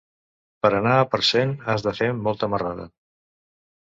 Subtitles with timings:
[0.65, 2.87] Per anar a Parcent has de fer molta marrada.